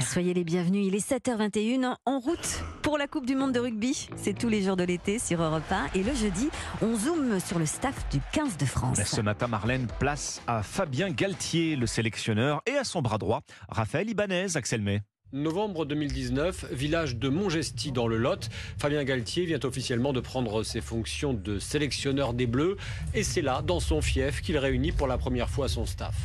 Soyez 0.00 0.34
les 0.34 0.44
bienvenus. 0.44 0.86
Il 0.86 0.94
est 0.94 1.10
7h21 1.10 1.94
en 2.06 2.18
route 2.18 2.64
pour 2.82 2.96
la 2.96 3.06
Coupe 3.06 3.26
du 3.26 3.34
Monde 3.34 3.52
de 3.52 3.60
rugby. 3.60 4.08
C'est 4.16 4.36
tous 4.36 4.48
les 4.48 4.62
jours 4.62 4.76
de 4.76 4.84
l'été 4.84 5.18
sur 5.18 5.42
Europe 5.42 5.70
1. 5.70 5.90
Et 5.94 6.02
le 6.02 6.14
jeudi, 6.14 6.48
on 6.82 6.96
zoome 6.96 7.38
sur 7.40 7.58
le 7.58 7.66
staff 7.66 8.08
du 8.10 8.18
15 8.32 8.56
de 8.56 8.64
France. 8.64 9.00
Ce 9.04 9.20
matin, 9.20 9.46
Marlène 9.46 9.86
place 9.98 10.42
à 10.46 10.62
Fabien 10.62 11.10
Galtier, 11.10 11.76
le 11.76 11.86
sélectionneur, 11.86 12.62
et 12.66 12.76
à 12.76 12.84
son 12.84 13.02
bras 13.02 13.18
droit, 13.18 13.42
Raphaël 13.68 14.08
Ibanez, 14.08 14.56
Axel 14.56 14.80
May. 14.80 15.02
Novembre 15.32 15.84
2019, 15.84 16.72
village 16.72 17.16
de 17.16 17.28
Montgesty 17.28 17.92
dans 17.92 18.08
le 18.08 18.16
Lot. 18.16 18.48
Fabien 18.78 19.04
Galtier 19.04 19.44
vient 19.44 19.60
officiellement 19.62 20.12
de 20.12 20.20
prendre 20.20 20.64
ses 20.64 20.80
fonctions 20.80 21.34
de 21.34 21.58
sélectionneur 21.58 22.34
des 22.34 22.46
Bleus. 22.46 22.76
Et 23.14 23.22
c'est 23.22 23.42
là, 23.42 23.62
dans 23.62 23.80
son 23.80 24.02
fief, 24.02 24.40
qu'il 24.40 24.58
réunit 24.58 24.92
pour 24.92 25.06
la 25.06 25.18
première 25.18 25.48
fois 25.48 25.68
son 25.68 25.86
staff. 25.86 26.16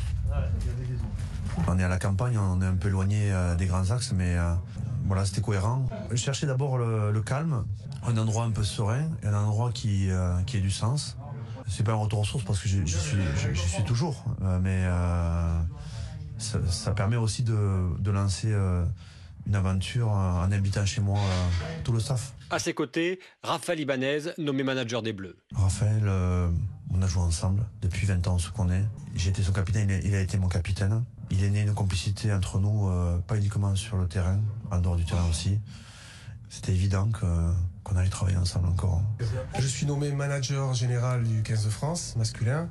On 1.68 1.78
est 1.78 1.84
à 1.84 1.88
la 1.88 1.98
campagne, 1.98 2.38
on 2.38 2.60
est 2.62 2.66
un 2.66 2.74
peu 2.76 2.88
éloigné 2.88 3.32
euh, 3.32 3.54
des 3.54 3.66
grands 3.66 3.90
axes, 3.90 4.12
mais 4.12 4.36
euh, 4.36 4.52
voilà, 5.06 5.24
c'était 5.24 5.40
cohérent. 5.40 5.86
Je 6.10 6.16
cherchais 6.16 6.46
d'abord 6.46 6.78
le, 6.78 7.10
le 7.12 7.20
calme, 7.22 7.64
un 8.06 8.16
endroit 8.16 8.44
un 8.44 8.50
peu 8.50 8.62
serein, 8.62 9.08
et 9.22 9.26
un 9.26 9.34
endroit 9.34 9.70
qui, 9.72 10.10
euh, 10.10 10.40
qui 10.42 10.58
ait 10.58 10.60
du 10.60 10.70
sens. 10.70 11.16
C'est 11.68 11.82
pas 11.82 11.92
un 11.92 11.96
retour 11.96 12.20
aux 12.20 12.24
sources 12.24 12.44
parce 12.44 12.60
que 12.60 12.68
j'y 12.68 12.86
suis, 12.86 13.82
toujours, 13.84 14.24
mais 14.62 14.84
euh, 14.84 15.58
ça, 16.38 16.60
ça 16.70 16.92
permet 16.92 17.16
aussi 17.16 17.42
de, 17.42 17.98
de 17.98 18.10
lancer 18.12 18.52
euh, 18.52 18.84
une 19.48 19.56
aventure 19.56 20.08
en 20.10 20.52
invitant 20.52 20.86
chez 20.86 21.00
moi 21.00 21.18
euh, 21.18 21.82
tout 21.82 21.90
le 21.90 21.98
staff. 21.98 22.34
À 22.50 22.60
ses 22.60 22.72
côtés, 22.72 23.18
Raphaël 23.42 23.80
Ibanez, 23.80 24.20
nommé 24.38 24.62
manager 24.62 25.02
des 25.02 25.12
Bleus. 25.12 25.36
Raphaël, 25.56 26.08
on 26.94 27.02
a 27.02 27.06
joué 27.08 27.22
ensemble 27.22 27.64
depuis 27.82 28.06
20 28.06 28.24
ans, 28.28 28.34
on 28.34 28.38
se 28.38 28.50
connaît. 28.50 28.84
J'ai 29.16 29.30
été 29.30 29.42
son 29.42 29.52
capitaine, 29.52 29.90
il 29.90 29.94
a, 29.94 29.98
il 29.98 30.14
a 30.14 30.20
été 30.20 30.38
mon 30.38 30.48
capitaine. 30.48 31.02
Il 31.30 31.42
est 31.42 31.50
né 31.50 31.62
une 31.62 31.74
complicité 31.74 32.32
entre 32.32 32.58
nous, 32.58 32.88
euh, 32.88 33.18
pas 33.18 33.36
uniquement 33.36 33.74
sur 33.74 33.96
le 33.96 34.06
terrain, 34.06 34.38
en 34.70 34.78
dehors 34.78 34.96
du 34.96 35.04
terrain 35.04 35.28
aussi. 35.28 35.58
C'était 36.48 36.72
évident 36.72 37.08
qu'on 37.12 37.96
allait 37.96 38.08
travailler 38.08 38.36
ensemble 38.36 38.68
encore. 38.68 39.02
Je 39.58 39.66
suis 39.66 39.84
nommé 39.84 40.12
manager 40.12 40.72
général 40.74 41.24
du 41.24 41.42
15 41.42 41.64
de 41.64 41.70
France 41.70 42.14
masculin. 42.16 42.68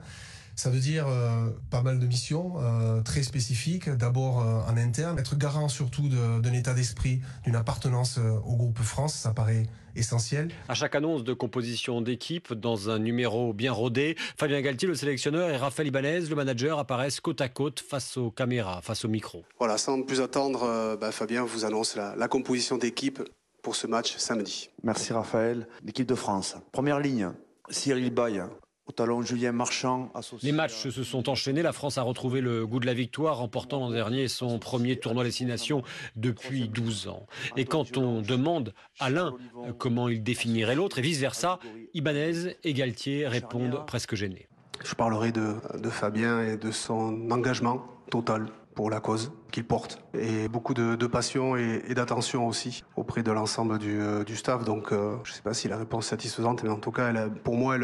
Ça 0.55 0.69
veut 0.69 0.79
dire 0.79 1.05
euh, 1.07 1.49
pas 1.69 1.81
mal 1.81 1.99
de 1.99 2.05
missions 2.07 2.53
euh, 2.59 3.01
très 3.01 3.23
spécifiques. 3.23 3.89
D'abord 3.89 4.41
euh, 4.41 4.61
en 4.71 4.77
interne, 4.77 5.19
être 5.19 5.35
garant 5.35 5.67
surtout 5.67 6.07
de- 6.07 6.39
d'un 6.39 6.53
état 6.53 6.73
d'esprit, 6.73 7.21
d'une 7.43 7.55
appartenance 7.57 8.17
euh, 8.17 8.37
au 8.45 8.55
groupe 8.55 8.79
France, 8.79 9.13
ça 9.13 9.31
paraît 9.33 9.63
essentiel. 9.97 10.49
À 10.67 10.73
chaque 10.73 10.95
annonce 10.95 11.23
de 11.23 11.33
composition 11.33 12.01
d'équipe, 12.01 12.53
dans 12.53 12.89
un 12.89 12.99
numéro 12.99 13.53
bien 13.53 13.71
rodé, 13.71 14.15
Fabien 14.37 14.61
Galtier, 14.61 14.87
le 14.87 14.95
sélectionneur, 14.95 15.49
et 15.49 15.57
Raphaël 15.57 15.87
Ibanez, 15.87 16.21
le 16.21 16.35
manager, 16.35 16.79
apparaissent 16.79 17.19
côte 17.21 17.41
à 17.41 17.47
côte 17.49 17.79
face 17.81 18.17
aux 18.17 18.31
caméras, 18.31 18.81
face 18.81 19.05
au 19.05 19.07
micro. 19.07 19.43
Voilà, 19.59 19.77
sans 19.77 20.01
plus 20.03 20.19
attendre, 20.21 20.63
euh, 20.63 20.97
bah, 20.97 21.11
Fabien 21.11 21.43
vous 21.43 21.65
annonce 21.65 21.95
la, 21.95 22.15
la 22.15 22.27
composition 22.27 22.77
d'équipe 22.77 23.21
pour 23.61 23.75
ce 23.75 23.87
match 23.87 24.15
samedi. 24.17 24.69
Merci 24.83 25.11
Raphaël. 25.13 25.67
L'équipe 25.83 26.07
de 26.07 26.15
France. 26.15 26.55
Première 26.71 26.99
ligne, 26.99 27.29
Cyril 27.69 28.09
Bay. 28.13 28.41
Au 28.87 28.91
talon, 28.91 29.23
Julien 29.23 29.51
Marchand. 29.51 30.11
Associé 30.13 30.47
Les 30.47 30.55
matchs 30.55 30.89
se 30.89 31.03
sont 31.03 31.27
enchaînés. 31.27 31.63
La 31.63 31.73
France 31.73 31.97
a 31.97 32.03
retrouvé 32.03 32.39
le 32.39 32.67
goût 32.67 32.79
de 32.79 32.85
la 32.85 32.93
victoire, 32.93 33.37
remportant 33.37 33.79
l'an 33.79 33.89
dernier 33.89 34.27
son 34.27 34.59
premier 34.59 34.97
tournoi 34.99 35.23
destination 35.23 35.81
depuis 36.15 36.67
12 36.69 37.07
ans. 37.07 37.25
Et 37.57 37.65
quand 37.65 37.97
on 37.97 38.21
demande 38.21 38.73
à 38.99 39.09
l'un 39.09 39.33
comment 39.79 40.07
il 40.07 40.21
définirait 40.21 40.75
l'autre, 40.75 40.99
et 40.99 41.01
vice-versa, 41.01 41.59
Ibanez 41.95 42.57
et 42.63 42.73
Galtier 42.73 43.27
répondent 43.27 43.85
presque 43.87 44.13
gênés. 44.13 44.47
Je 44.83 44.95
parlerai 44.95 45.31
de, 45.31 45.55
Fabien 45.89 46.41
et 46.41 46.57
de 46.57 46.71
son 46.71 47.31
engagement 47.31 47.85
total 48.09 48.47
pour 48.75 48.89
la 48.89 48.99
cause 48.99 49.31
qu'il 49.51 49.65
porte. 49.65 50.03
Et 50.13 50.47
beaucoup 50.49 50.73
de, 50.73 51.07
passion 51.07 51.55
et, 51.55 51.93
d'attention 51.95 52.45
aussi 52.47 52.83
auprès 52.95 53.23
de 53.23 53.31
l'ensemble 53.31 53.77
du, 53.77 53.99
euh, 54.01 54.23
staff. 54.35 54.65
Donc 54.65 54.91
euh, 54.91 55.15
je 55.23 55.31
ne 55.31 55.35
sais 55.35 55.41
pas 55.41 55.53
si 55.53 55.67
la 55.67 55.77
réponse 55.77 56.07
est 56.07 56.09
satisfaisante, 56.09 56.63
mais 56.63 56.69
en 56.69 56.79
tout 56.79 56.91
cas, 56.91 57.11
pour 57.43 57.55
moi, 57.55 57.77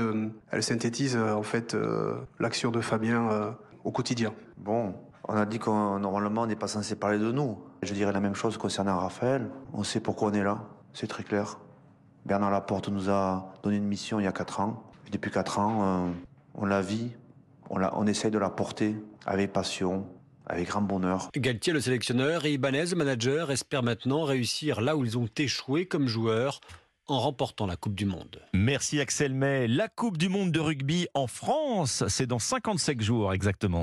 elle, 0.52 0.64
synthétise 0.64 1.16
euh, 1.16 1.34
en 1.34 1.44
fait 1.44 1.75
l'action 2.40 2.72
de 2.72 2.81
Fabien 2.81 3.56
au 3.84 3.91
quotidien. 3.91 4.34
Bon, 4.57 4.94
on 5.28 5.35
a 5.35 5.46
dit 5.46 5.59
qu'on 5.59 5.97
normalement 6.00 6.41
on 6.41 6.47
n'est 6.47 6.56
pas 6.56 6.68
censé 6.68 6.96
parler 6.96 7.19
de 7.19 7.31
nous. 7.31 7.57
Je 7.81 7.94
dirais 7.94 8.12
la 8.12 8.19
même 8.19 8.35
chose 8.35 8.57
concernant 8.57 9.00
Raphaël. 9.00 9.50
On 9.74 9.84
sait 9.84 10.01
pourquoi 10.01 10.30
on 10.30 10.34
est 10.34 10.44
là, 10.44 10.66
c'est 10.94 11.07
très 11.07 11.24
clair. 11.24 11.59
Bernard 12.25 12.51
Laporte 12.51 12.90
nous 12.90 13.09
a 13.09 13.53
donné 13.63 13.78
une 13.78 13.88
mission 13.88 14.19
il 14.19 14.25
y 14.25 14.28
a 14.28 14.31
4 14.31 14.59
ans. 14.59 14.84
Et 15.07 15.09
depuis 15.09 15.31
4 15.31 15.57
ans, 15.57 16.12
on 16.56 16.66
la 16.66 16.81
vit, 16.81 17.12
on, 17.69 17.78
la, 17.78 17.97
on 17.97 18.06
essaye 18.07 18.31
de 18.31 18.38
la 18.38 18.50
porter 18.50 18.95
avec 19.25 19.53
passion, 19.53 20.06
avec 20.45 20.67
grand 20.67 20.81
bonheur. 20.81 21.29
Galtier, 21.35 21.73
le 21.73 21.81
sélectionneur, 21.81 22.45
et 22.45 22.53
Ibanez, 22.53 22.85
le 22.91 22.95
manager, 22.95 23.51
espèrent 23.51 23.84
maintenant 23.84 24.23
réussir 24.23 24.81
là 24.81 24.95
où 24.95 25.06
ils 25.06 25.17
ont 25.17 25.29
échoué 25.38 25.85
comme 25.85 26.07
joueurs 26.07 26.59
en 27.07 27.19
remportant 27.19 27.66
la 27.66 27.75
Coupe 27.75 27.95
du 27.95 28.06
Monde. 28.06 28.41
Merci 28.53 29.00
Axel 29.00 29.34
May. 29.34 29.67
La 29.67 29.88
Coupe 29.89 30.17
du 30.17 30.29
Monde 30.29 30.51
de 30.51 30.59
rugby 30.59 31.07
en 31.13 31.28
France, 31.28 32.03
c'est 32.07 32.28
dans 32.28 32.39
55 32.39 33.01
jours 33.01 33.33
exactement. 33.33 33.79